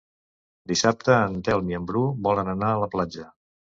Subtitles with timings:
[0.71, 3.29] Dissabte en Telm i en Bru volen anar a la platja.